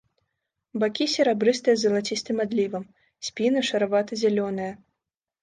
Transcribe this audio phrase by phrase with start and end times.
[0.83, 2.83] Бакі серабрыстыя з залацістым адлівам,
[3.29, 4.73] спіна шаравата-зялёная.